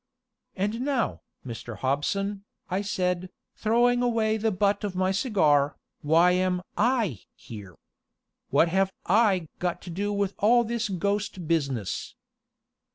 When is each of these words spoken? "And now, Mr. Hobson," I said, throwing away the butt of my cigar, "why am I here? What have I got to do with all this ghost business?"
"And 0.55 0.81
now, 0.81 1.21
Mr. 1.45 1.75
Hobson," 1.77 2.43
I 2.71 2.81
said, 2.81 3.29
throwing 3.55 4.01
away 4.01 4.35
the 4.37 4.49
butt 4.51 4.83
of 4.83 4.95
my 4.95 5.11
cigar, 5.11 5.77
"why 6.01 6.31
am 6.31 6.63
I 6.75 7.19
here? 7.35 7.75
What 8.49 8.69
have 8.69 8.91
I 9.05 9.47
got 9.59 9.79
to 9.83 9.91
do 9.91 10.11
with 10.11 10.33
all 10.39 10.63
this 10.63 10.89
ghost 10.89 11.47
business?" 11.47 12.15